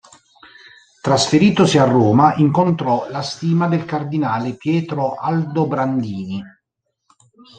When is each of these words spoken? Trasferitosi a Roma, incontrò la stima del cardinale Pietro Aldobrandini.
Trasferitosi 1.01 1.77
a 1.77 1.83
Roma, 1.83 2.33
incontrò 2.37 3.07
la 3.11 3.21
stima 3.21 3.67
del 3.67 3.85
cardinale 3.85 4.55
Pietro 4.55 5.13
Aldobrandini. 5.13 6.43